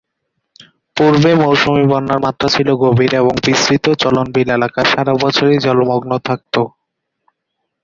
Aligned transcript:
পূর্বে 0.97 1.31
মৌসুমি 1.41 1.83
বন্যার 1.91 2.19
মাত্রা 2.19 2.47
ছিল 2.55 2.69
গভীর 2.83 3.11
এবং 3.15 3.33
বিস্তৃত 3.45 3.85
চলন 4.03 4.25
বিল 4.33 4.49
এলাকা 4.57 4.81
সারাবছরই 4.91 5.57
জলমগ্ন 5.65 6.11
থাকত। 6.27 6.55